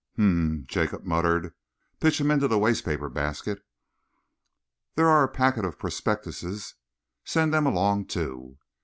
[0.15, 1.53] "Hm!" Jacob muttered.
[1.99, 3.63] "Pitch 'em into the waste paper basket."
[4.95, 6.73] "There are a packet of prospectuses"
[7.23, 8.57] "Send them along, too."